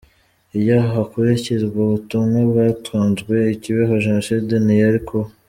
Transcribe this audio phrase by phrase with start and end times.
[0.59, 5.29] Iyo hakurikizwa ubutumwa bwatanzwe i Kibeho Jenoside ntiyari kuba